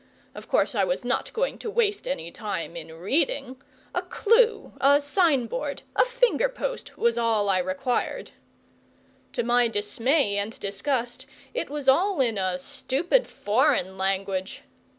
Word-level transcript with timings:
Of 0.33 0.47
course 0.47 0.73
I 0.73 0.83
was 0.83 1.05
not 1.05 1.31
going 1.31 1.59
to 1.59 1.69
waste 1.69 2.07
any 2.07 2.31
time 2.31 2.75
in 2.75 2.91
reading. 2.97 3.61
A 3.93 4.01
clue, 4.01 4.73
a 4.81 4.99
sign 4.99 5.45
board, 5.45 5.83
a 5.95 6.03
finger 6.05 6.49
post 6.49 6.97
was 6.97 7.19
all 7.19 7.49
I 7.49 7.59
required. 7.59 8.31
To 9.33 9.43
my 9.43 9.67
dismay 9.67 10.37
and 10.39 10.59
disgust 10.59 11.27
it 11.53 11.69
was 11.69 11.87
all 11.87 12.19
in 12.19 12.39
a 12.39 12.57
stupid 12.57 13.27
foreign 13.27 13.95
language! 13.95 14.63